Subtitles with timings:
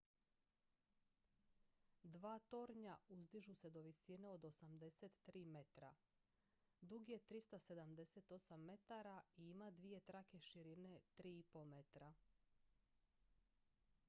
[2.13, 5.91] dva tornja uzdižu se do visine od 83 metra
[6.93, 12.13] dug je 378 metara i ima dvije trake široke 3,50 m